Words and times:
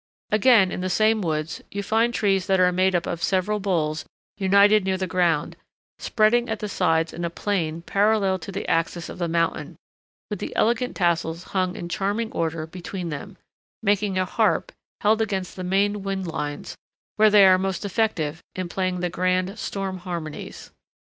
Again 0.31 0.71
in 0.71 0.81
the 0.81 0.89
same 0.89 1.21
woods 1.21 1.61
you 1.69 1.83
find 1.83 2.11
trees 2.11 2.47
that 2.47 2.59
are 2.59 2.71
made 2.71 2.95
up 2.95 3.05
of 3.05 3.21
several 3.21 3.59
boles 3.59 4.03
united 4.35 4.83
near 4.83 4.97
the 4.97 5.05
ground, 5.05 5.55
spreading 5.99 6.49
at 6.49 6.57
the 6.57 6.67
sides 6.67 7.13
in 7.13 7.23
a 7.23 7.29
plane 7.29 7.83
parallel 7.83 8.39
to 8.39 8.51
the 8.51 8.67
axis 8.67 9.09
of 9.09 9.19
the 9.19 9.27
mountain, 9.27 9.75
with 10.27 10.39
the 10.39 10.55
elegant 10.55 10.95
tassels 10.95 11.43
hung 11.53 11.75
in 11.75 11.87
charming 11.87 12.31
order 12.31 12.65
between 12.65 13.09
them, 13.09 13.37
making 13.83 14.17
a 14.17 14.25
harp 14.25 14.71
held 15.01 15.21
against 15.21 15.55
the 15.55 15.63
main 15.63 16.01
wind 16.01 16.25
lines 16.25 16.75
where 17.17 17.29
they 17.29 17.45
are 17.45 17.59
most 17.59 17.85
effective 17.85 18.41
in 18.55 18.67
playing 18.69 19.01
the 19.01 19.09
grand 19.11 19.59
storm 19.59 19.99
harmonies. 19.99 20.71